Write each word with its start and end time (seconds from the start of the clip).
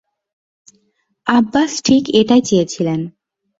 আব্বাস 1.27 1.71
ঠিক 1.85 2.03
এটাই 2.13 2.41
চেয়েছিলেন। 2.41 2.99